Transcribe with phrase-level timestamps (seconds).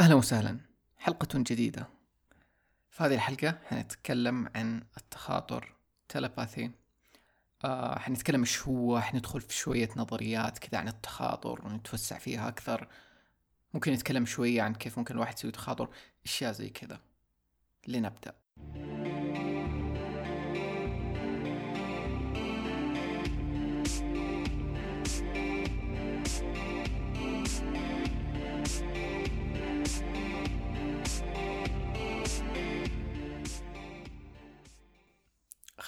[0.00, 0.58] أهلا وسهلا.
[0.96, 1.88] حلقة جديدة.
[2.90, 5.74] في هذه الحلقة حنتكلم عن التخاطر
[6.08, 6.70] تلباثي
[7.64, 12.88] آه حنتكلم إيش هو حندخل في شوية نظريات كذا عن التخاطر ونتوسع فيها أكثر.
[13.74, 15.88] ممكن نتكلم شوية عن كيف ممكن الواحد يسوي تخاطر
[16.24, 17.00] أشياء زي كذا.
[17.86, 18.34] لنبدأ.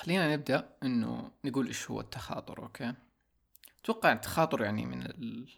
[0.06, 2.94] خلينا نبدأ إنه نقول إيش هو التخاطر أوكي؟
[3.82, 5.48] أتوقع التخاطر يعني من ال...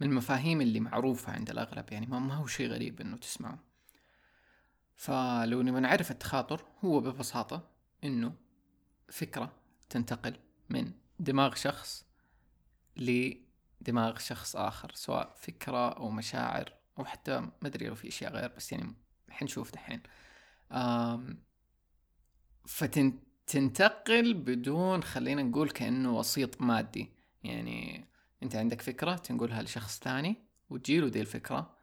[0.00, 3.58] من المفاهيم اللي معروفة عند الأغلب يعني ما, هو شيء غريب إنه تسمعه.
[4.96, 7.68] فلو نبغى نعرف التخاطر هو ببساطة
[8.04, 8.34] إنه
[9.08, 9.52] فكرة
[9.88, 10.36] تنتقل
[10.68, 12.06] من دماغ شخص
[12.96, 18.52] لدماغ شخص آخر سواء فكرة أو مشاعر أو حتى ما أدري لو في أشياء غير
[18.56, 18.94] بس يعني
[19.30, 20.02] حنشوف دحين.
[23.46, 27.12] فتنتقل بدون خلينا نقول كأنه وسيط مادي.
[27.44, 28.04] يعني
[28.42, 30.36] أنت عندك فكرة تنقلها لشخص ثاني
[30.70, 31.76] وتجيله دي الفكرة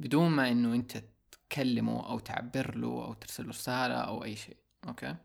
[0.00, 4.56] بدون ما إنه أنت تكلمه أو تعبر له أو ترسل له رسالة أو أي شيء.
[4.88, 5.16] أوكي؟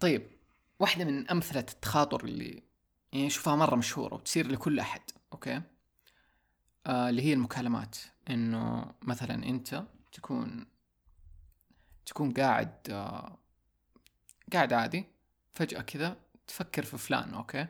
[0.00, 0.26] طيب
[0.78, 2.62] واحدة من أمثلة التخاطر اللي
[3.12, 5.00] يعني أشوفها مرة مشهورة وتصير لكل أحد.
[5.32, 5.62] Okay؟
[6.86, 7.96] آه اللي هي المكالمات.
[8.30, 10.66] إنه مثلا أنت تكون
[12.06, 13.38] تكون قاعد آه
[14.52, 15.04] قاعد عادي
[15.54, 17.66] فجأة كذا تفكر في فلان okay؟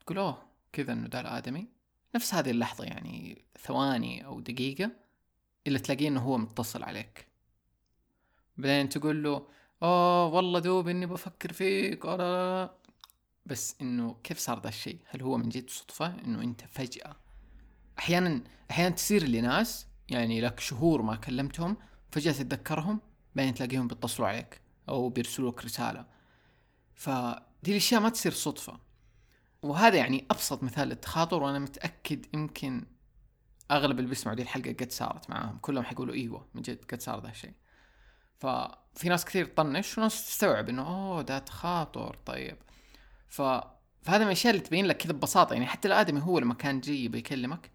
[0.00, 1.66] تقول أوه كذا إنه ذا الآدمي
[2.14, 4.90] نفس هذه اللحظة يعني ثواني أو دقيقة
[5.66, 7.26] إلا تلاقيه إنه هو متصل عليك.
[8.56, 9.46] بعدين تقول له
[9.82, 12.78] أوه والله دوب إني بفكر فيك أوه
[13.46, 17.16] بس إنه كيف صار ذا الشيء؟ هل هو من جد صدفة إنه أنت فجأة
[17.98, 21.76] أحيانا أحيانا تصير لناس يعني لك شهور ما كلمتهم
[22.10, 23.00] فجأة تتذكرهم
[23.34, 24.60] بعدين تلاقيهم بيتصلوا عليك.
[24.88, 26.06] أو بيرسلوا لك رسالة
[26.94, 28.80] فدي الأشياء ما تصير صدفة.
[29.62, 32.86] وهذا يعني أبسط مثال للتخاطر وأنا متأكد يمكن
[33.70, 35.58] أغلب اللي بيسمعوا دي الحلقة قد صارت معاهم.
[35.58, 37.52] كلهم حيقولوا إيوه من جد قد صار ذا الشيء.
[38.38, 42.56] ففي ناس كثير تطنش وناس تستوعب إنه أوه ده تخاطر طيب.
[43.28, 43.42] ف
[44.02, 45.52] فهذا من الأشياء اللي تبين لك كذا ببساطة.
[45.52, 47.70] يعني حتى الآدمي هو لما كان جاي بيكلمك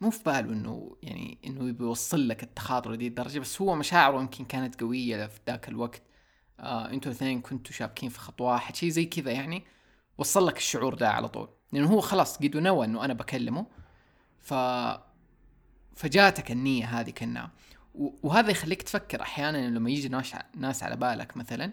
[0.00, 4.20] مو في باله إنه يعني إنه يبي يوصل لك التخاطر لدي الدرجة بس هو مشاعره
[4.20, 6.02] يمكن كانت قوية في ذاك الوقت.
[6.60, 9.64] آه أنتوا الاثنين كنتوا شابكين في خط واحد شيء زي كذا يعني.
[10.18, 11.48] وصل لك الشعور ده على طول.
[11.72, 13.66] لأنه هو خلاص قد نوى إنه أنا بكلمه.
[14.38, 14.54] ف
[15.96, 17.50] فجاتك النية هذه كنا.
[18.22, 21.72] وهذا يخليك تفكر أحيانا لما يجي ناس ناس على بالك مثلا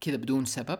[0.00, 0.78] كذا بدون سبب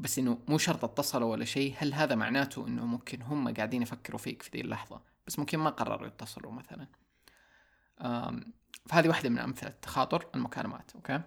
[0.00, 4.18] بس إنه مو شرط اتصلوا ولا شيء هل هذا معناته إنه ممكن هم قاعدين يفكروا
[4.18, 6.86] فيك في ذي اللحظة؟ بس ممكن ما قرروا يتصلوا مثلا.
[8.86, 11.20] فهذه واحدة من أمثلة تخاطر المكالمات أوكي؟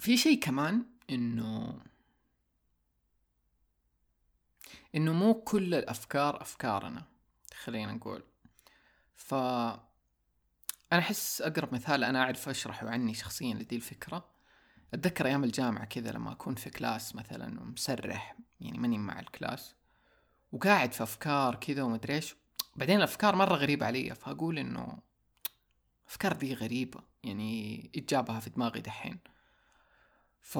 [0.00, 1.80] في شيء كمان إنه
[4.94, 7.04] إنه مو كل الأفكار أفكارنا
[7.54, 8.22] خلينا نقول.
[9.14, 14.30] ف أنا أحس أقرب مثال أنا اعرف أشرحه عني شخصيا لدي الفكرة.
[14.94, 19.74] أتذكر أيام الجامعة كذا لما أكون في class مثلا ومسرح يعني ماني مع الكلاس
[20.52, 22.36] وقاعد في أفكار كذا ومدري إيش.
[22.76, 24.98] بعدين الأفكار مرة غريبة علي فأقول إنه
[26.08, 29.18] أفكار دي غريبة يعني إيش في دماغي دحين.
[30.40, 30.58] ف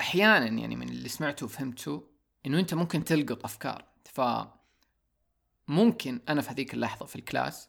[0.00, 2.08] أحيانا يعني من اللي سمعته وفهمته
[2.46, 3.84] إنه أنت ممكن تلقط أفكار.
[4.04, 4.20] ف
[5.68, 7.68] ممكن أنا في هذيك اللحظة في ال class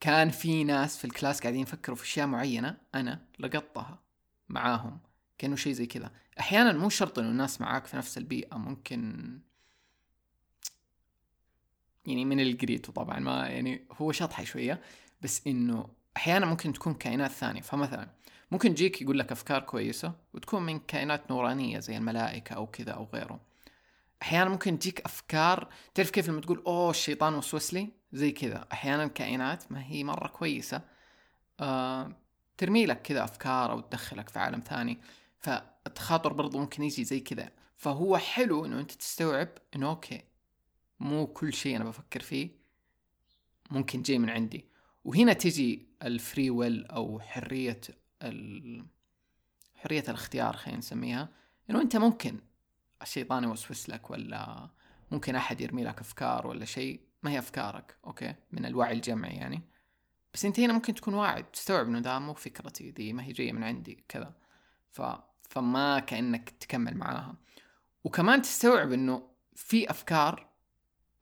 [0.00, 3.98] كان في ناس في الكلاس قاعدين يفكروا في أشياء معينة أنا لقطتها
[4.48, 5.00] معاهم
[5.38, 6.12] كأنه شيء زي كذا.
[6.40, 9.40] أحيانا مو شرط إنه الناس معاك في نفس البيئة ممكن
[12.06, 14.80] يعني من اللي قريته طبعا ما يعني هو شطحي شوية
[15.22, 17.60] بس إنه أحيانا ممكن تكون كائنات ثانية.
[17.60, 18.08] فمثلا
[18.50, 23.08] ممكن يجيك يقول لك أفكار كويسة وتكون من كائنات نورانية زي الملائكة أو كذا أو
[23.14, 23.40] غيره.
[24.22, 28.68] أحيانا ممكن تجيك أفكار تعرف كيف لما تقول أوه الشيطان وسوس لي؟ زي كذا.
[28.72, 30.82] أحيانا كائنات ما هي مرة كويسة
[31.60, 32.12] آه
[32.56, 34.98] ترمي لك كذا أفكار أو تدخلك في عالم ثاني.
[35.38, 37.50] فالتخاطر برضو ممكن يجي زي كذا.
[37.76, 40.22] فهو حلو إنه أنت تستوعب إنه okay
[41.00, 42.50] مو كل شيء أنا بفكر فيه
[43.70, 44.64] ممكن جاي من عندي.
[45.04, 47.80] وهنا تجي ال free will أو حرية
[48.22, 48.86] ال...
[49.74, 51.28] حرية الاختيار خلينا نسميها.
[51.70, 52.40] إنه أنت ممكن
[53.02, 54.70] الشيطان يوسوس لك ولا
[55.10, 59.62] ممكن أحد يرمي لك أفكار ولا شيء ما هي أفكارك أوكي؟ من الوعي الجمعي يعني.
[60.34, 63.52] بس أنت هنا ممكن تكون واعي تستوعب إنه ده مو فكرتي دي ما هي جاية
[63.52, 64.34] من عندي كذا.
[64.90, 65.02] ف
[65.42, 67.36] فما كأنك تكمل معاها.
[68.04, 70.48] وكمان تستوعب إنه في أفكار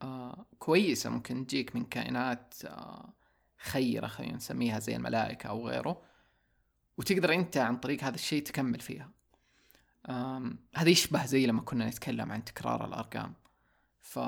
[0.02, 3.12] آه كويسة ممكن تجيك من كائنات آه
[3.58, 6.02] خيرة خلينا نسميها زي الملائكة أو غيره.
[6.98, 9.10] وتقدر أنت عن طريق هذا الشيء تكمل فيها.
[10.74, 13.34] هذا يشبه زي لما كنا نتكلم عن تكرار الأرقام.
[14.00, 14.18] ف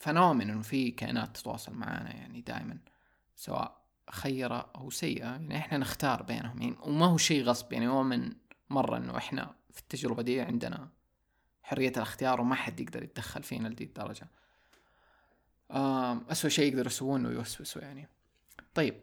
[0.00, 2.78] فنؤمن إنه في كائنات تتواصل معنا يعني دائما
[3.36, 5.24] سواء خيرة أو سيئة.
[5.24, 6.62] يعني إحنا نختار بينهم.
[6.62, 7.72] يعني وما هو شيء غصب.
[7.72, 8.32] يعني أؤمن
[8.70, 10.88] مرة إنه إحنا في التجربة دي عندنا
[11.62, 14.28] حرية الاختيار وما حد يقدر يتدخل فينا لدي الدرجة.
[16.30, 18.08] أسوأ شيء يقدروا يسوونه يوسوسوا يعني.
[18.74, 18.94] طيب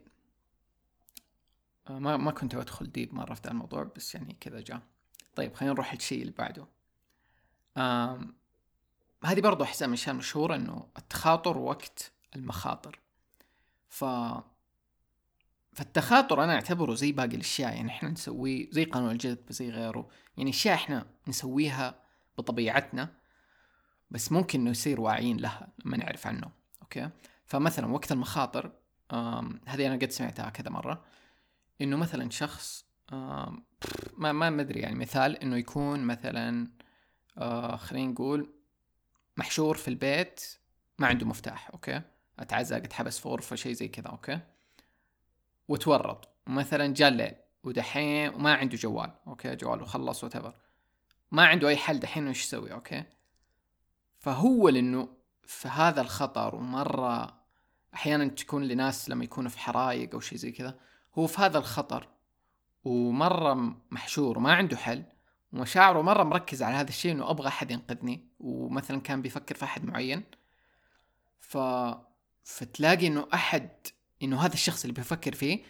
[1.90, 4.80] ما ما كنت بدخل ديب مرة في ذا الموضوع بس يعني كذا جاء.
[5.36, 6.66] طيب خلينا نروح للشيء اللي بعده.
[7.76, 8.34] آم
[9.24, 13.00] هذه برضو أحسن من الأشياء المشهورة إنه التخاطر وقت المخاطر.
[13.88, 14.04] ف
[15.72, 20.08] فالتخاطر أنا أعتبره زي باقي الأشياء يعني إحنا نسويه زي قانون الجذب زي غيره.
[20.36, 21.94] يعني أشياء إحنا نسويها
[22.38, 23.14] بطبيعتنا
[24.10, 26.50] بس ممكن إنه يصير واعيين لها لما نعرف عنه.
[26.82, 27.10] Okay؟
[27.46, 28.72] فمثلا وقت المخاطر
[29.66, 31.04] هذه أنا قد سمعتها كذا مرة.
[31.80, 32.86] إنه مثلا شخص
[34.16, 36.70] ما ما ادري يعني مثال إنه يكون مثلا
[37.38, 38.54] آه خلينا نقول
[39.36, 40.58] محشور في البيت
[40.98, 42.02] ما عنده مفتاح okay؟
[42.38, 44.40] اتعزق اتحبس في غرفة شيء زي كذا okay؟
[45.68, 47.34] وتورط مثلا جاء الليل
[47.64, 50.54] ودحين وما عنده جوال okay؟ جواله خلص وتبر
[51.32, 53.04] ما عنده أي حل دحين وش يسوي okay؟
[54.18, 55.08] فهو لأنه
[55.42, 57.40] في هذا الخطر ومرة
[57.94, 60.78] أحيانا تكون لناس لما يكونوا في حرايق أو شيء زي كذا
[61.14, 62.08] هو في هذا الخطر
[62.84, 65.04] ومرة محشور وما عنده حل
[65.52, 69.84] ومشاعره مرة مركز على هذا الشيء إنه أبغى أحد ينقذني ومثلا كان بيفكر في أحد
[69.84, 70.24] معين.
[71.40, 71.58] ف
[72.44, 73.70] فتلاقي إنه أحد
[74.22, 75.62] إنه هذا الشخص اللي بيفكر فيه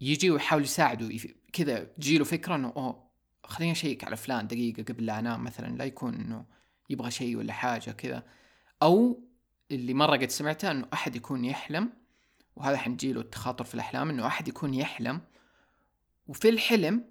[0.00, 1.18] يجي ويحاول يساعده
[1.52, 3.10] كذا تجيله فكرة إنه أوه
[3.44, 6.44] خليني أشيك على فلان دقيقة قبل لا أنام مثلا لا يكون إنه
[6.90, 8.22] يبغى شيء ولا حاجة كذا.
[8.82, 9.24] أو
[9.70, 11.92] اللي مرة قد سمعته إنه أحد يكون يحلم
[12.56, 15.20] وهذا حنجيله التخاطر في الأحلام إنه احد يكون يحلم
[16.28, 17.04] وفي الحلم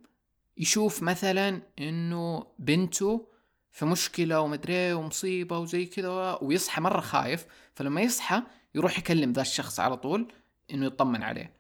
[0.57, 3.27] يشوف مثلا إنه بنته
[3.71, 7.45] في مشكلة ومدري ومصيبة وزي كذا ويصحى مرة خايف
[7.75, 8.43] فلما يصحى
[8.75, 10.33] يروح يكلم ذا الشخص على طول
[10.73, 11.53] إنه يطمن عليه.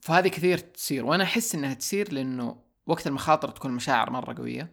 [0.00, 4.72] فهذه كثير تصير وأنا أحس إنها تصير لإنه وقت المخاطر تكون المشاعر مرة قوية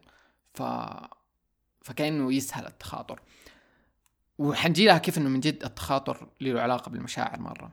[0.54, 0.63] ف
[1.81, 3.22] فكأنه يسهل التخاطر.
[4.38, 7.72] وحنجي لها كيف إنه من جد التخاطر له علاقة بالمشاعر مرة.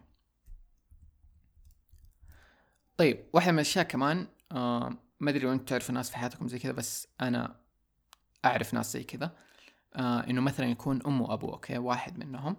[2.97, 6.59] طيب واحدة من الأشياء كمان آه ما أدري لو أنتم تعرفوا ناس في حياتكم زي
[6.59, 7.57] كذا بس أنا
[8.45, 9.37] أعرف ناس زي كذا
[9.95, 12.57] آه إنه مثلا يكون ام وابو okay واحد منهم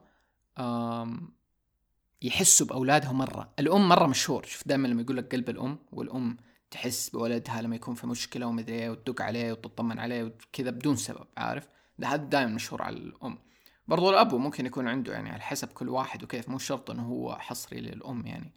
[2.22, 3.54] يحسوا بأولادهم مرة.
[3.60, 4.46] الأم مرة مشهور.
[4.46, 6.38] شوف دائما لما يقول لك قلب الأم والأم
[6.72, 11.28] تحس بولدها لما يكون في مشكلة ومدري إيه وتدق عليه وتطمن عليه وكذا بدون سبب
[11.38, 11.68] عارف؟
[12.00, 13.40] ده هذا دائما مشهور على الأم.
[13.88, 17.36] برضو الابو ممكن يكون عنده يعني على حسب كل واحد وكيف مو شرط إنه هو
[17.36, 18.54] حصري للأم يعني.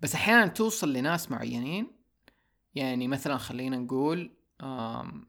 [0.00, 1.98] بس أحيانا توصل لناس معينين.
[2.74, 5.26] يعني مثلا خلينا نقول آم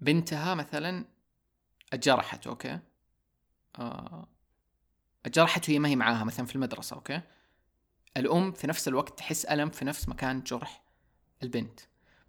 [0.00, 1.04] بنتها مثلا
[1.92, 2.78] اتجرحت okay؟
[3.78, 4.28] آه
[5.26, 7.20] جرحت وهي ما هي معاها مثلا في المدرسة okay؟
[8.16, 10.82] الأم في نفس الوقت تحس ألم في نفس مكان جرح
[11.42, 11.80] البنت.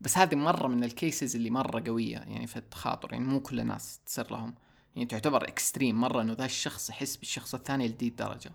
[0.02, 3.60] بس هذه مرة من ال cases اللي مرة قوية يعني في التخاطر يعني مو كل
[3.60, 4.56] الناس تصير لهم.
[4.96, 8.52] يعني تعتبر extreme مرة إنه ذا الشخص يحس بالشخص الثاني لذي الدرجة.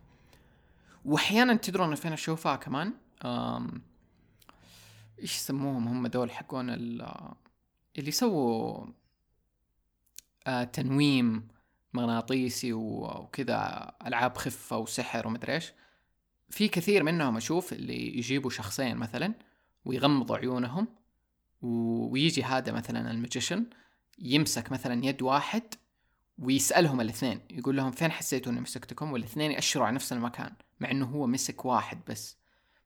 [1.07, 2.93] واحيانا تدرون فين اشوفها كمان.
[5.23, 8.87] إيش يسموهم هم دول حقون اللي يسووا
[10.47, 11.49] آه تنويم
[11.95, 15.73] مغناطيسي وكذا ألعاب خفة وسحر ومدري إيش
[16.51, 19.35] في كثير منهم أشوف اللي يجيبوا شخصين مثلا
[19.85, 20.89] ويغمضوا عيونهم
[21.63, 23.67] ويجي هذا مثلا الماجيشن
[24.19, 25.63] يمسك مثلا يد واحد
[26.39, 31.07] ويسألهم الاثنين يقول لهم فين حسيتوا إني مسكتكم والإثنين يأشروا على نفس المكان مع إنه
[31.07, 32.37] هو مسك واحد بس.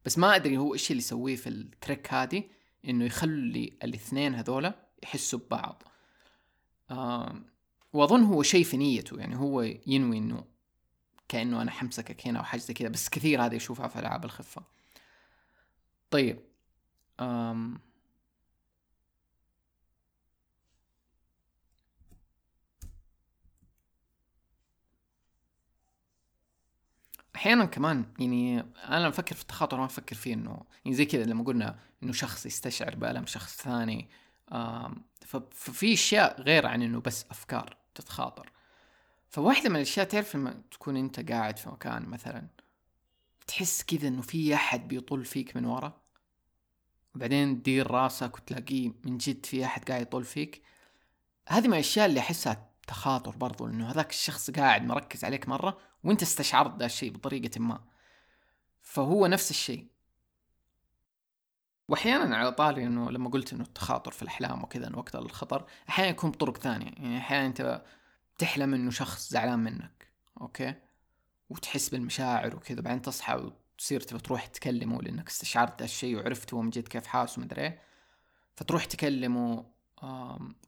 [0.05, 2.45] بس ما أدري هو إيش اللي يسويه في التريك هذه
[2.89, 5.83] إنه يخلي الإثنين هذولا يحسوا ببعض.
[6.91, 7.35] آه
[7.93, 10.45] وأظن هو شيء في نيته يعني هو ينوي إنه
[11.29, 14.63] كأنه أنا حمسكك هنا أو حاجة زي كذا بس كثير هذا يشوفها في ألعاب الخفة.
[16.11, 16.41] طيب
[17.21, 17.81] أم
[27.41, 31.45] أحيانا كمان يعني أنا أفكر في التخاطر ما أفكر فيه إنه يعني زي كذا لما
[31.45, 34.09] قلنا إنه شخص يستشعر بألم شخص ثاني
[35.53, 38.53] ففي أشياء غير عن إنه بس أفكار تتخاطر.
[39.29, 42.47] فواحدة من الأشياء تعرف لما تكون أنت قاعد في مكان مثلا
[43.47, 46.01] تحس كذا إنه في أحد بيطل فيك من ورا؟
[47.15, 50.63] وبعدين تدير راسك وتلاقيه من جد في أحد قاعد يطل فيك؟
[51.49, 56.23] هذه من الأشياء اللي أحسها التخاطر برضو انه هذاك الشخص قاعد مركز عليك مرة وأنت
[56.23, 57.85] استشعرت ذا الشيء بطريقة ما.
[58.83, 59.87] فهو نفس الشيء.
[61.89, 66.31] واحيانا على طاري إنه لما قلت إنه التخاطر في الأحلام وكذا وقت الخطر أحيانا يكون
[66.31, 66.87] بطرق ثانية.
[66.87, 67.83] يعني أحيانا أنت
[68.39, 70.09] تحلم إنه شخص زعلان منك
[70.41, 70.75] أوكي؟
[71.51, 76.71] وتحس بالمشاعر وكذا بعدين تصحى وتصير تبى تروح تكلمه لأنك استشعرت هالشيء وعرفت هو من
[76.71, 77.83] جد كيف حاس ومدري إيه.
[78.57, 79.65] فتروح تكلمه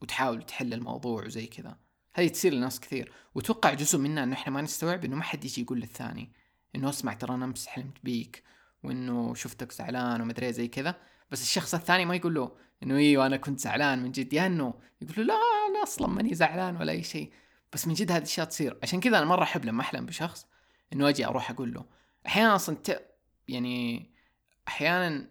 [0.01, 1.82] وتحاول تحل الموضوع وزي كذا.
[2.15, 3.11] هذه تصير لناس كثير.
[3.35, 6.31] وتوقع جزء منا إنه إحنا ما نستوعب إنه ما حد يجي يقول للثاني
[6.75, 8.43] إنه اسمع ترى أنا امس حلمت بيك
[8.83, 10.95] وإنه شفتك زعلان ومدري إيه زي كذا.
[11.31, 12.51] بس الشخص الثاني ما يقول له
[12.83, 14.33] إنه إيوه أنا كنت زعلان من جد.
[14.33, 15.33] يا إنه يقول له لا
[15.69, 17.33] أنا أصلا ماني زعلان ولا أي شيء.
[17.73, 18.79] بس من جد هذه الأشياء تصير.
[18.83, 20.47] عشان كذا أنا مرة أحب لما أحلم بشخص
[20.93, 21.85] إنه أجي أروح أقول له.
[22.27, 23.15] أحيانا أصلا ت...
[23.47, 24.09] يعني
[24.67, 25.29] أحيانا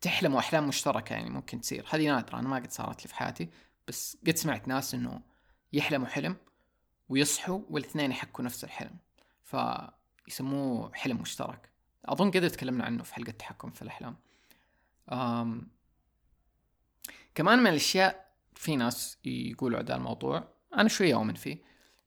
[0.00, 1.86] تحلموا احلام مشتركة يعني ممكن تصير.
[1.90, 3.48] هذه نادرة أنا ما قد صارت لي في حياتي.
[3.88, 5.20] بس قد سمعت ناس إنه
[5.72, 6.36] يحلموا حلم
[7.08, 8.96] ويصحوا والإثنين يحكوا نفس الحلم.
[9.44, 11.70] فيسموه حلم مشترك.
[12.04, 14.16] أظن قد تكلمنا عنه في حلقة التحكم في الأحلام.
[15.12, 15.68] أم...
[17.34, 21.58] كمان من الأشياء في ناس يقولوا على الموضوع أنا شوية أؤمن فيه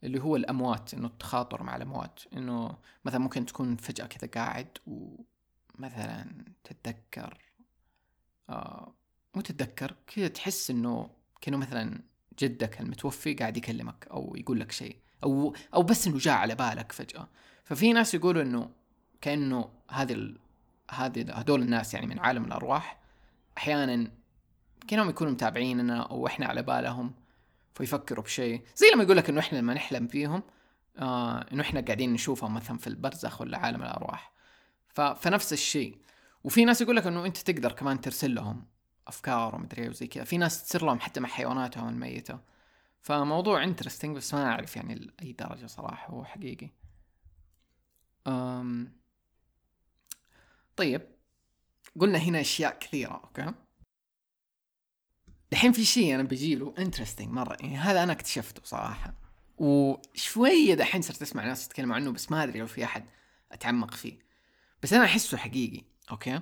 [0.03, 2.19] اللي هو الأموات إنه التخاطر مع الأموات.
[2.33, 7.37] إنه مثلا ممكن تكون فجأة كذا قاعد ومثلا تتذكر
[8.49, 8.93] آه
[9.35, 12.01] مو تتذكر كذا تحس إنه كأنه مثلا
[12.39, 16.91] جدك المتوفي قاعد يكلمك أو يقول لك شيء أو أو بس إنه جاء على بالك
[16.91, 17.27] فجأة.
[17.63, 18.69] ففي ناس يقولوا إنه
[19.21, 20.37] كأنه هذه ال...
[20.91, 22.99] هذه هذول الناس يعني من عالم الأرواح
[23.57, 24.11] أحيانا
[24.87, 27.13] كأنهم يكونوا متابعيننا أو إحنا على بالهم
[27.75, 28.61] فيفكروا بشيء.
[28.75, 30.43] زي لما يقول لك إنه إحنا لما نحلم فيهم
[30.99, 34.31] آه إنه إحنا قاعدين نشوفهم مثلا في البرزخ ولا عالم الأرواح.
[34.89, 35.01] ف...
[35.01, 35.97] فنفس الشيء.
[36.43, 38.65] وفي ناس يقول لك إنه أنت تقدر كمان ترسل لهم
[39.07, 40.23] أفكار ومدري إيه وزي كذا.
[40.23, 42.39] في ناس تصير لهم حتى مع حيواناتهم الميته
[43.01, 46.69] فموضوع interesting بس ما أعرف يعني لأي درجة صراحة هو حقيقي.
[48.27, 48.97] أم...
[50.75, 51.01] طيب
[51.99, 53.53] قلنا هنا أشياء كثيرة okay؟
[55.53, 59.13] الحين في شيء أنا بجيله interesting مرة يعني هذا أنا اكتشفته صراحة.
[59.57, 63.05] وشوية دحين صرت أسمع ناس يتكلموا عنه بس ما أدري لو في أحد
[63.51, 64.19] أتعمق فيه.
[64.83, 66.41] بس أنا أحسه حقيقي okay؟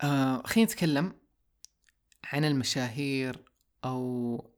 [0.00, 1.12] آه خلينا نتكلم
[2.32, 3.44] عن المشاهير
[3.84, 4.54] أو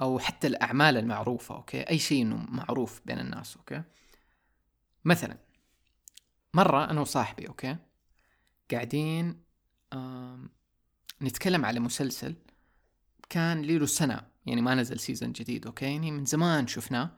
[0.00, 3.82] أو حتى الأعمال المعروفة okay؟ أي شيء إنه معروف بين الناس okay؟
[5.04, 5.38] مثلا
[6.54, 7.76] مرة أنا وصاحبي okay؟
[8.70, 9.42] قاعدين
[11.22, 12.34] نتكلم على مسلسل
[13.28, 17.10] كان له سنة يعني ما نزل season جديد okay؟ يعني من زمان شفناه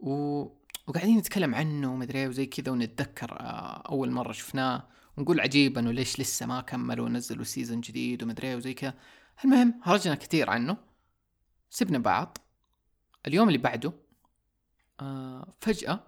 [0.00, 0.42] و...
[0.86, 4.88] وقاعدين نتكلم عنه ومدري إيه وزي كذا ونتذكر آه، أول مرة شفناه.
[5.16, 8.94] ونقول عجيب انه ليش لسه ما كملوا ونزلوا season جديد ومدري إيه وزي كذا.
[9.44, 10.76] المهم هرجنا كثير عنه.
[11.70, 12.38] سبنا بعض.
[13.26, 13.92] اليوم اللي بعده
[15.00, 16.00] آه فجأة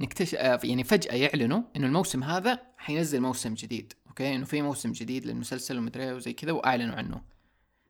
[0.00, 3.92] نكتشف آه يعني فجأة يعلنوا إنه الموسم هذا حينزل موسم جديد.
[4.06, 7.22] Okay؟ إنه في موسم جديد للمسلسل ومدري وزي كذا وأعلنوا عنه.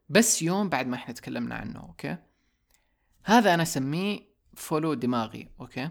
[0.09, 2.17] بس يوم بعد ما إحنا تكلمنا عنه okay؟
[3.25, 4.21] هذا أنا أسميه
[4.55, 5.91] follow دماغي okay؟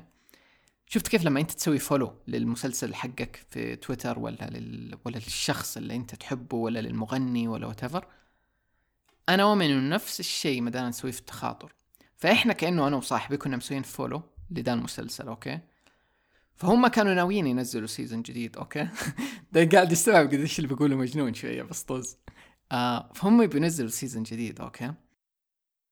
[0.94, 4.98] شفت كيف لما انت تسوي follow للمسلسل حقك في تويتر ولا لل...
[5.06, 7.84] ولا للشخص اللي انت تحبه ولا للمغني ولا what
[9.30, 11.74] أنا أؤمن إنه نفس الشيء دام نسويه في التخاطر.
[12.18, 15.60] فإحنا كأنه أنا وصاحبي كنا مسويين follow لذا المسلسل okay؟
[16.56, 18.88] فهم كانوا ناويين ينزلوا season جديد okay؟
[19.52, 22.18] ده قاعد يستوعب قديش اللي بقوله مجنون شوية بس طز.
[22.72, 24.94] آه فهم بينزلوا season جديد okay؟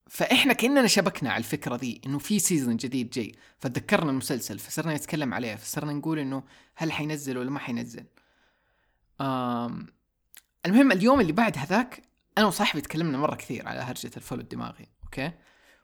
[0.10, 3.32] فإحنا كأننا شبكنا على الفكرة دي إنه في season جديد جاي.
[3.58, 6.44] فتذكرنا المسلسل فصرنا نتكلم عليه فصرنا نقول إنه
[6.76, 8.06] هل حينزل ولا ما حينزل.
[9.22, 9.88] آم
[10.66, 12.02] المهم اليوم اللي بعد هذاك
[12.38, 15.32] أنا وصاحبي تكلمنا مرة كثير على هرجة ال follow الدماغي okay؟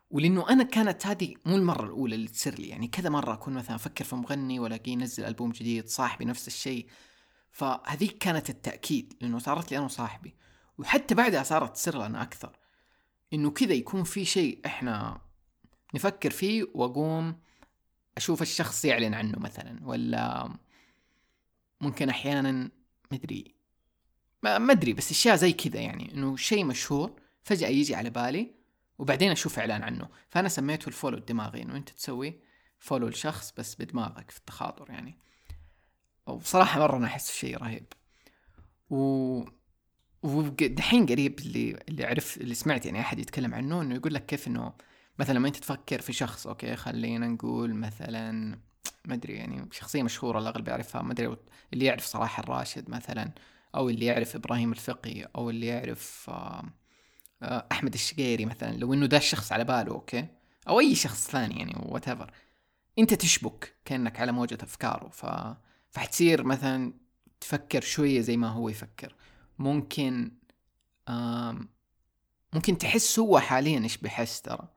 [0.09, 3.75] ولأنه أنا كانت هذه مو المرة الأولى اللي تصير لي يعني كذا مرة أكون مثلا
[3.75, 6.87] أفكر في مغني والاقيه ينزل ألبوم جديد صاحبي نفس الشيء.
[7.51, 10.35] فهذيك كانت التأكيد لأنه صارت لي أنا وصاحبي.
[10.77, 12.64] وحتى بعدها صارت تصير لنا أكثر.
[13.35, 15.21] إنه كذا يكون في شيء إحنا
[15.93, 17.39] نفكر فيه وأقوم
[18.17, 20.53] أشوف الشخص يعلن عنه مثلا ولا
[21.81, 22.69] ممكن أحيانا
[23.11, 23.55] مدري
[24.43, 28.51] ما أدري بس أشياء زي كذا يعني إنه شيء مشهور فجأة يجي على بالي
[28.99, 30.09] وبعدين أشوف إعلان عنه.
[30.29, 32.39] فأنا سميته الفولو الدماغي إنه أنت تسوي
[32.79, 35.17] follow لشخص بس بدماغك في التخاطر يعني.
[36.27, 37.93] وبصراحة مرة أنا أحس شيء رهيب.
[38.89, 39.43] و
[40.25, 44.47] ودحين قريب اللي اللي عرف اللي سمعت يعني أحد يتكلم عنه إنه يقول لك كيف
[44.47, 44.73] إنه
[45.19, 48.31] مثلا لما أنت تفكر في شخص okay خلينا نقول مثلا
[49.05, 51.37] ما أدري يعني شخصية مشهورة الأغلب يعرفها ما أدري
[51.73, 53.31] اللي يعرف صلاح الراشد مثلا
[53.75, 56.63] أو اللي يعرف إبراهيم الفقي أو اللي يعرف آه
[57.43, 60.27] آه، أحمد الشقيري مثلا لو إنه ده الشخص على باله okay
[60.67, 62.05] أو أي شخص ثاني يعني وات
[62.99, 65.25] أنت تشبك كأنك على موجة أفكاره ف...
[65.89, 66.93] فحتصير مثلا
[67.41, 69.15] تفكر شوية زي ما هو يفكر.
[69.59, 70.31] ممكن.
[72.53, 74.67] ممكن تحس هو حاليا إيش بيحس ترى.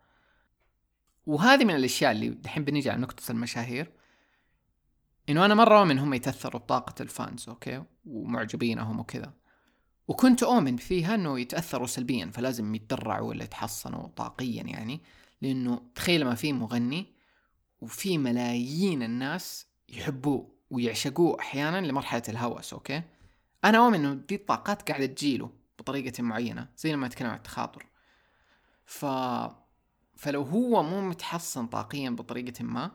[1.26, 3.92] وهذه من الأشياء اللي دحين بنيجي على نقطة المشاهير.
[5.28, 9.32] إنه أنا مرة اؤمن هم يتأثروا بطاقة ال fans okay؟ ومعجبينهم وكذا.
[10.08, 15.00] وكنت اؤمن فيها إنه يتأثروا سلبيا فلازم يتدرعوا ولا يتحصنوا طاقيا يعني.
[15.42, 17.06] لأنه تخيل ما في مغني
[17.80, 23.02] وفي ملايين الناس يحبوه ويعشقوه أحيانا لمرحلة الهوس okay؟
[23.64, 27.86] أنا اؤمن إنه دي الطاقات قاعدة تجيله بطريقة معينة زي لما نتكلم عن التخاطر.
[28.84, 29.06] ف
[30.16, 32.90] فلو هو مو متحصن طاقيا بطريقة ما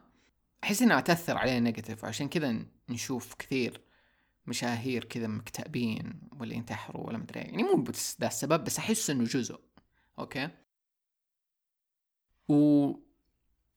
[0.64, 3.82] أحس انها تاثر عليه negative وعشان كذا نشوف كثير
[4.48, 9.24] مشاهير كذا مكتئبين ولا ينتحروا ولا مدري يعني مو بس ده السبب بس أحس إنه
[9.24, 9.60] جزء.
[10.20, 10.50] أوكي؟
[12.50, 12.92] و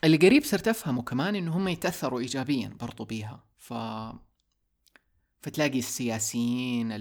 [0.05, 3.45] اللي قريب صرت أفهمه كمان إنه هم يتأثروا ايجابيا برضو بيها.
[3.59, 3.73] ف
[5.47, 6.93] فتلاقي السياسيين.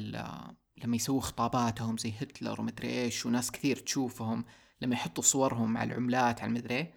[0.78, 4.46] لما يسووا خطاباتهم زي هتلر ومدري إيش وناس كثير تشوفهم
[4.82, 6.94] لما يحطوا صورهم على العملات على المدري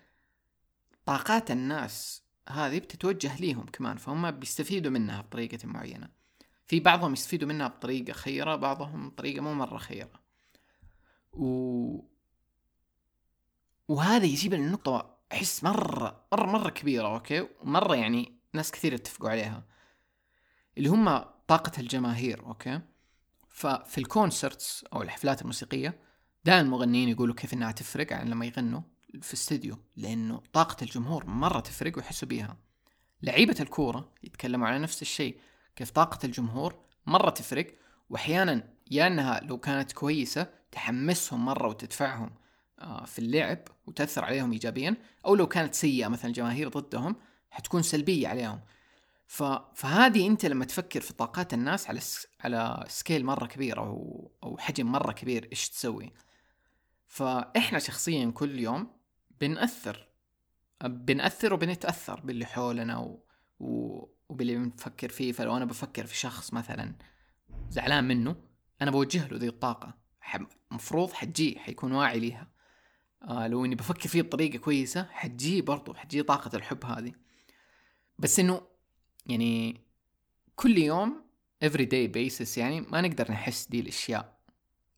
[1.07, 6.09] طاقات الناس هذه بتتوجه ليهم كمان فهم بيستفيدوا منها بطريقة معينة.
[6.67, 10.21] في بعضهم يستفيدوا منها بطريقة خيرة بعضهم بطريقة مو مرة خيرة.
[11.33, 12.01] و...
[13.89, 19.65] وهذا يجيب النقطة أحس مرة مرة مرة كبيرة okay؟ ومرة يعني ناس كثير يتفقوا عليها.
[20.79, 22.81] اللي هم طاقة الجماهير okay؟
[23.49, 25.99] ففي ال concerts أو الحفلات الموسيقية
[26.45, 28.81] دائما المغنيين يقولوا كيف إنها تفرق عن لما يغنوا
[29.23, 32.57] في استديو لأنه طاقة الجمهور مرة تفرق ويحسوا بيها.
[33.23, 35.41] لعيبة الكورة يتكلموا على نفس الشيء
[35.77, 37.75] كيف طاقة الجمهور مرة تفرق
[38.11, 42.31] وأحيانا يا أنها لو كانت كويسة تحمسهم مرة وتدفعهم
[42.79, 47.17] آه، في اللعب وتأثر عليهم إيجابيا أو لو كانت سيئة مثلا الجماهير ضدهم
[47.51, 48.61] حتكون سلبية عليهم.
[49.29, 49.43] ف...
[49.75, 52.27] فهذه أنت لما تفكر في طاقات الناس على س...
[52.41, 56.13] على سكيل مرة كبير أو أو حجم مرة كبير إيش تسوي.
[57.07, 58.97] فإحنا شخصيا كل يوم
[59.41, 60.09] بنأثر
[60.85, 63.25] بنأثر وبنتأثر باللي حولنا و...
[63.61, 64.05] و...
[64.29, 65.33] وباللي بنفكر فيه.
[65.33, 66.95] فلو أنا بفكر في شخص مثلا
[67.71, 68.37] زعلان منه
[68.83, 69.95] أنا بوجه له ذي الطاقة.
[70.71, 72.51] مفروض حتجي حيكون واعي ليها.
[73.23, 77.13] آه لو إني بفكر فيه بطريقة كويسة حتجي برضو حتجي طاقة الحب هذه.
[78.19, 78.78] بس إنه
[79.29, 79.81] يعني
[80.57, 81.25] كل يوم
[81.65, 84.39] every day basis يعني ما نقدر نحس دي الأشياء.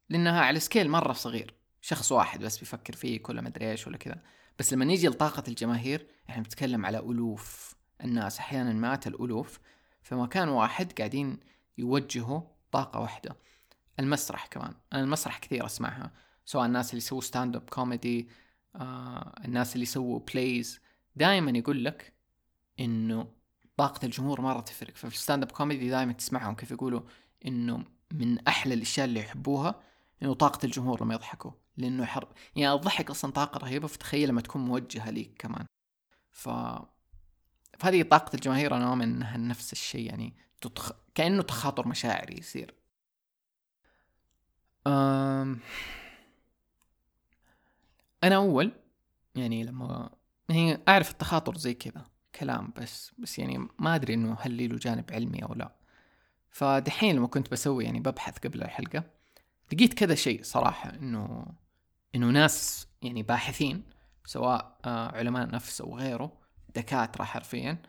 [0.08, 1.54] لأنها على سكيل مرة صغير.
[1.80, 4.22] شخص واحد بس بيفكر فيه كل ما أدري إيش ولا كذا.
[4.58, 7.74] بس لما نيجي لطاقة الجماهير إحنا بنتكلم على ألوف.
[8.04, 9.60] الناس أحيانا مئات الألوف.
[10.02, 11.40] في مكان واحد قاعدين
[11.78, 12.40] يوجهوا
[12.72, 13.36] طاقة واحدة.
[13.98, 14.74] المسرح كمان.
[14.92, 16.12] أنا المسرح كثير أسمعها.
[16.44, 18.28] سواء الناس اللي يسووا stand up comedy
[19.44, 20.80] الناس اللي يسووا plays
[21.16, 22.12] دائما يقول لك
[22.80, 23.28] إنه
[23.80, 24.96] طاقة الجمهور مرة تفرق.
[24.96, 27.00] ففي ال stand up comedy دائما تسمعهم كيف يقولوا
[27.46, 29.80] إنه من أحلى الأشياء اللي يحبوها
[30.22, 31.50] إنه طاقة الجمهور لما يضحكوا.
[31.76, 35.66] لأنه حر يعني الضحك أصلا طاقة رهيبة فتخيل لما تكون موجهة ليك كمان.
[36.30, 36.48] ف
[37.78, 40.92] فهذه طاقة الجماهير أنا أؤمن إنها نفس الشيء يعني تتخ...
[41.14, 42.74] كأنه تخاطر مشاعري يصير.
[44.86, 45.60] أم...
[48.24, 48.72] أنا أول
[49.34, 50.10] يعني لما
[50.50, 52.19] هي أعرف التخاطر زي كذا.
[52.40, 55.72] كلام بس بس يعني ما أدري إنه هل له جانب علمي أو لا.
[56.50, 59.04] فدحين لما كنت بسوي يعني ببحث قبل الحلقة
[59.72, 61.46] لقيت كذا شيء صراحة إنه
[62.14, 63.82] إنه ناس يعني باحثين
[64.24, 66.32] سواء آه، علماء نفس أو غيره
[66.74, 67.82] دكاترة حرفيا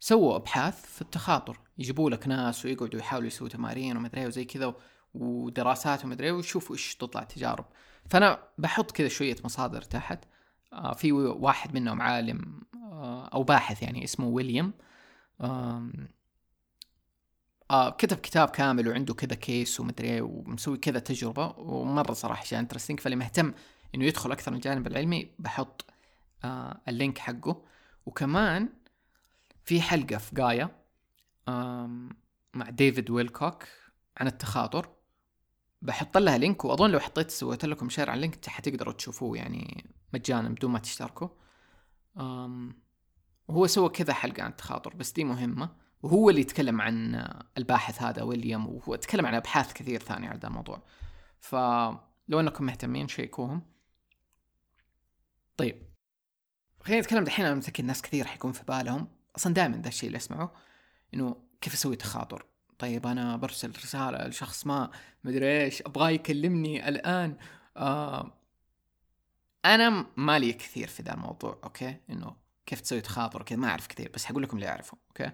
[0.00, 1.58] سووا أبحاث في التخاطر.
[1.78, 4.74] يجيبوا لك ناس ويقعدوا يحاولوا يسووا تمارين ومدري وزي كذا
[5.14, 7.64] ودراسات ومدري ويشوفوا إيش تطلع تجارب.
[8.10, 10.24] فأنا بحط كذا شوية مصادر تحت.
[10.72, 12.60] آه في واحد منهم عالم
[13.34, 14.72] أو باحث يعني اسمه ويليام.
[15.40, 15.90] آه
[17.70, 23.00] آه كتب كتاب كامل وعنده كذا case ومدري ومسوي كذا تجربة ومرة صراحة شيء interesting
[23.00, 23.54] فاللي مهتم
[23.94, 25.84] إنه يدخل أكثر من الجانب العلمي بحط
[26.44, 27.64] آه ال link حقه.
[28.06, 28.68] وكمان
[29.64, 30.70] في حلقة في جايا
[32.54, 33.64] مع ديفيد ويلكوك
[34.16, 34.88] عن التخاطر.
[35.82, 39.84] بحط لها link وأظن لو حطيت سويت لكم share على ال link حتقدروا تشوفوه يعني
[40.14, 41.28] مجانا بدون ما تشتركوا.
[43.48, 45.76] وهو سوى كذا حلقة عن التخاطر بس دي مهمة.
[46.02, 47.28] وهو اللي يتكلم عن
[47.58, 50.82] الباحث هذا ويليام وهو تكلم عن أبحاث كثير ثانية على هذا الموضوع.
[51.40, 53.62] فلو أنكم مهتمين شيكوهم.
[55.56, 55.82] طيب.
[56.80, 59.08] خلينا نتكلم دحين أنا متأكد ناس كثير حيكون في بالهم.
[59.36, 60.52] أصلا دائما ذا الشيء اللي أسمعه
[61.14, 62.46] إنه كيف أسوي تخاطر؟
[62.78, 64.90] طيب أنا برسل رسالة لشخص ما
[65.24, 67.36] مدري إيش أبغاه يكلمني الآن.
[67.76, 68.38] آه
[69.64, 74.10] أنا مالي كثير في ذا الموضوع okay؟ إنه كيف تسوي تخاطر كذا ما أعرف كثير
[74.14, 75.32] بس حقول لكم اللي أعرفه okay؟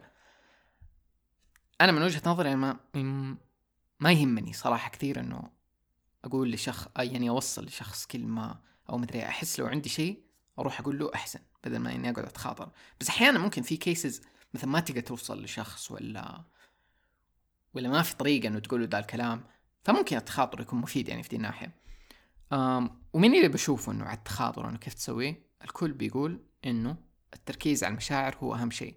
[1.81, 2.77] أنا من وجهة نظري ما
[4.01, 5.51] ما يهمني صراحة كثير إنه
[6.25, 10.23] أقول لشخص يعني أوصل لشخص كلمه أو مدري أحس لو عندي شيء
[10.59, 12.71] أروح أقول له أحسن بدل ما إني أقعد أتخاطر.
[13.01, 14.22] بس أحيانا ممكن في cases
[14.55, 16.45] مثلا ما تقدر توصل لشخص ولا
[17.75, 19.45] ولا ما في طريقة إنه تقول له ذا الكلام
[19.85, 21.75] فممكن التخاطر يكون مفيد يعني في دي الناحية.
[23.12, 26.97] ومن اللي بشوفه إنه على التخاطر إنه كيف تسويه الكل بيقول إنه
[27.35, 28.95] التركيز على المشاعر هو أهم شيء.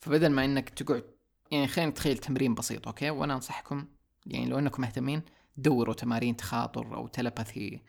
[0.00, 1.04] فبدل ما إنك تقعد
[1.50, 3.86] يعني خلينا نتخيل تمرين بسيط okay؟ وأنا أنصحكم
[4.26, 5.22] يعني لو إنكم مهتمين
[5.56, 7.80] دوروا تمارين تخاطر أو telepathy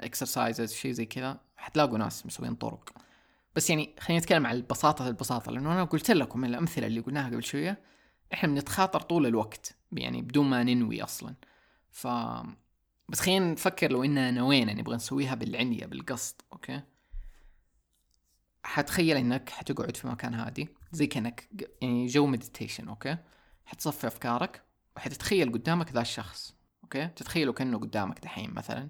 [0.00, 1.40] exercises شيء زي كذا.
[1.56, 2.92] حتلاقوا ناس مسوين طرق.
[3.56, 5.52] بس يعني خلينا نتكلم عن البساطة البساطة.
[5.52, 7.78] لأنه أنا قلت لكم من الأمثلة اللي قلناها قبل شوية.
[8.34, 11.34] إحنا بنتخاطر طول الوقت يعني بدون ما ننوي أصلا.
[11.90, 12.06] ف
[13.08, 16.80] بس خلينا نفكر لو إننا نوينا نبغى نسويها بالعنية بالقصد okay؟
[18.68, 21.48] حتخيل إنك حتقعد في مكان هادي زي كأنك
[21.82, 23.16] يعني جو meditation okay؟
[23.66, 24.62] حتصفي أفكارك
[24.96, 28.88] وحتتخيل قدامك ذا الشخص okay؟ تتخيله كأنه قدامك دحين مثلا.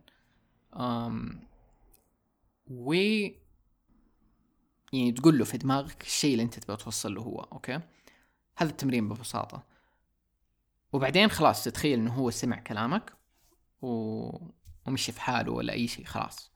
[0.75, 1.41] أم
[2.67, 2.93] و
[4.93, 7.81] يعني تقول له في دماغك الشيء اللي أنت تبغى توصل له هو okay؟
[8.57, 9.63] هذا التمرين ببساطة.
[10.93, 13.13] وبعدين خلاص تتخيل إنه هو سمع كلامك
[13.83, 14.31] و...
[14.87, 16.53] ومشي في حاله ولا أي شيء خلاص.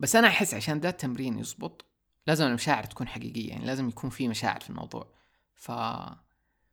[0.00, 1.91] بس أنا أحس عشان ذا التمرين يزبط
[2.26, 5.12] لازم المشاعر تكون حقيقية يعني لازم يكون في مشاعر في الموضوع.
[5.54, 5.72] ف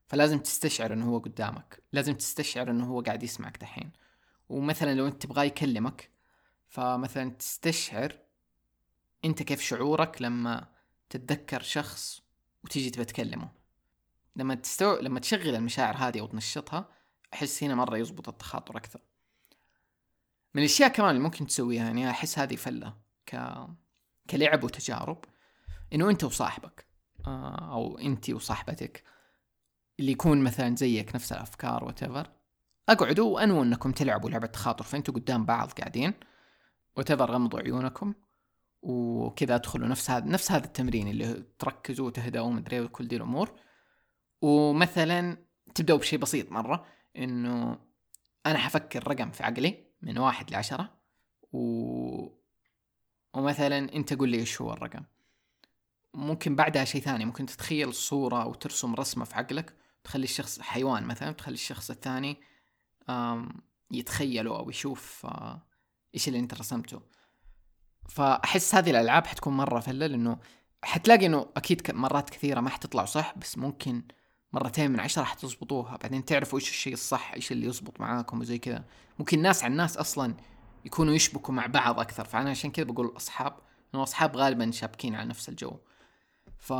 [0.07, 3.91] فلازم تستشعر إنه هو قدامك لازم تستشعر إنه هو قاعد يسمعك دحين.
[4.49, 6.09] ومثلا لو أنت تبغاه يكلمك
[6.67, 8.19] فمثلا تستشعر
[9.25, 10.67] أنت كيف شعورك لما
[11.09, 12.21] تتذكر شخص
[12.63, 13.49] وتيجي تبى تكلمه.
[14.35, 14.99] لما تستو...
[14.99, 16.89] لما تشغل المشاعر هذه أو تنشطها
[17.33, 19.01] أحس هنا مرة يزبط التخاطر أكثر.
[20.53, 23.57] من الأشياء كمان اللي ممكن تسويها يعني أحس هذه فلة ك
[24.29, 25.25] كلعب وتجارب.
[25.93, 26.85] إنه أنت وصاحبك
[27.27, 29.03] آه، أو أنت وصاحبتك
[29.99, 32.31] اللي يكون مثلا زيك نفس الأفكار وتفر
[32.89, 36.13] أقعدوا وأنووا إنكم تلعبوا لعبة تخاطر فأنتوا قدام بعض قاعدين
[36.97, 38.13] وتفر غمضوا عيونكم
[38.81, 43.59] وكذا أدخلوا نفس هذا نفس هذا التمرين اللي تركزوا وتهدأوا ومدري وكل دي الأمور.
[44.41, 45.37] ومثلا
[45.75, 46.85] تبدأوا بشيء بسيط مرة
[47.17, 47.79] إنه
[48.45, 50.99] أنا حفكر رقم في عقلي من واحد لعشرة
[51.51, 51.59] و...
[53.33, 55.03] ومثلا أنت قول لي إيش هو الرقم.
[56.13, 61.03] ممكن بعدها شيء ثاني ممكن تتخيل صورة أو ترسم رسمة في عقلك تخلي الشخص حيوان
[61.03, 62.37] مثلا تخلي الشخص الثاني
[63.91, 65.61] يتخيله أو يشوف آه،
[66.15, 67.01] إيش اللي أنت رسمته.
[68.09, 70.39] فأحس هذه الألعاب حتكون مرة فلة لأنه
[70.83, 74.03] حتلاقي إنه أكيد مرات كثيرة ما حتطلع صح بس ممكن
[74.53, 75.97] مرتين من عشرة حتظبطوها.
[75.97, 78.85] بعدين تعرفوا إيش الشيء الصح إيش اللي يزبط معاكم وزي كذا.
[79.19, 80.33] ممكن ناس عن ناس أصلا
[80.85, 82.25] يكونوا يشبكوا مع بعض أكثر.
[82.25, 83.57] فأنا عشان كذا بقول أصحاب
[83.93, 85.77] لأنه أصحاب غالبا شابكين على نفس الجو.
[86.59, 86.73] ف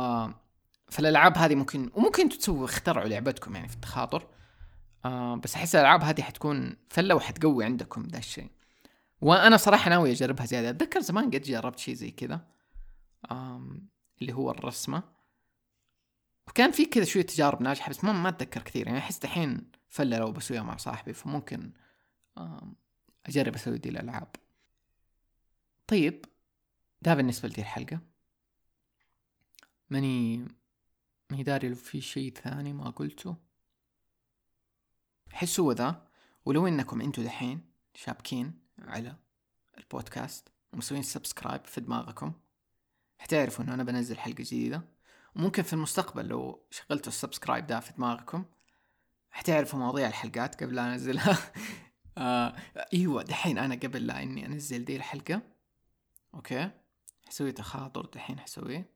[0.90, 4.26] فالألعاب هذه ممكن وممكن تسووا اخترعوا لعبتكم يعني في التخاطر.
[5.04, 8.50] آه بس أحس الألعاب هذه حتكون فلة وحتقوي عندكم ذا الشيء.
[9.20, 10.70] وأنا صراحة ناوي أجربها زيادة.
[10.70, 12.46] أتذكر زمان قد جربت شيء زي كذا.
[14.20, 15.02] اللي هو الرسمة.
[16.48, 18.86] وكان في كذا شوية تجارب ناجحة بس ما ما أتذكر كثير.
[18.86, 21.72] يعني أحس دحين فلة لو بسويها مع صاحبي فممكن
[23.26, 24.36] أجرب أسوي دي الألعاب.
[25.86, 26.24] طيب
[27.02, 28.09] ده بالنسبة لدي الحلقة.
[29.90, 30.48] ماني
[31.30, 33.36] ماني داري لو في شيء ثاني ما قلته
[35.32, 36.06] حسوا ذا
[36.44, 39.16] ولو إنكم أنتوا دحين شابكين على
[39.78, 42.32] البودكاست ومسوين subscribe في دماغكم
[43.20, 44.82] حتعرفوا إنه أنا بنزل حلقة جديدة.
[45.36, 48.44] وممكن في المستقبل لو شغلتوا ال subscribe ده في دماغكم
[49.30, 51.38] حتعرفوا مواضيع الحلقات قبل لا أنزلها.
[52.18, 52.56] آه
[52.94, 55.42] إيوه دحين أنا قبل لا إني أنزل دي الحلقة.
[56.34, 56.70] okay؟
[57.26, 58.90] حسوي تخاطر دحين حسويه.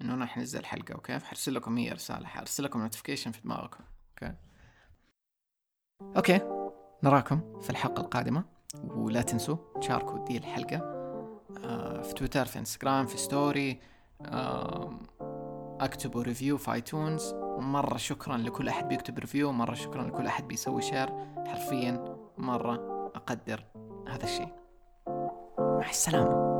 [0.00, 4.34] إنه أنا حنزل حلقة okay؟ فحرسل لكم هي رسالة حرسل لكم notification في دماغكم okay؟
[6.16, 6.40] okay
[7.02, 8.44] نراكم في الحلقة القادمة
[8.84, 10.76] ولا تنسوا تشاركوا دي الحلقة
[11.64, 13.80] آه، في تويتر في إنستغرام في story
[15.80, 20.82] اكتبوا review في iTunes مرة شكرا لكل أحد بيكتب review مرة شكرا لكل أحد بيسوي
[20.82, 21.08] share
[21.46, 22.74] حرفيا مرة
[23.14, 23.64] أقدر
[24.08, 24.52] هذا الشيء.
[25.58, 26.53] مع السلامة.